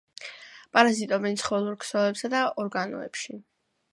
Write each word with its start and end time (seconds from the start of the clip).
პარაზიტობენ 0.77 1.37
ცხოველურ 1.41 1.77
ქსოვილებსა 1.85 2.33
და 2.37 2.43
ორგანოებში. 2.65 3.39